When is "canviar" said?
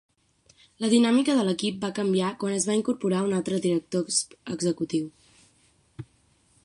1.99-2.31